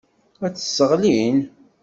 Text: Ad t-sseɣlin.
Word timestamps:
Ad 0.45 0.53
t-sseɣlin. 0.53 1.37